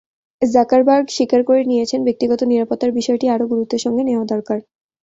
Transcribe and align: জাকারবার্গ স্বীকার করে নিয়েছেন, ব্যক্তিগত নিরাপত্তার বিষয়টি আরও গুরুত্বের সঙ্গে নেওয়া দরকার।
জাকারবার্গ 0.41 1.05
স্বীকার 1.09 1.41
করে 1.43 1.61
নিয়েছেন, 1.63 1.99
ব্যক্তিগত 2.07 2.41
নিরাপত্তার 2.51 2.91
বিষয়টি 2.99 3.25
আরও 3.29 3.45
গুরুত্বের 3.51 3.83
সঙ্গে 3.85 4.03
নেওয়া 4.05 4.25
দরকার। 4.25 4.57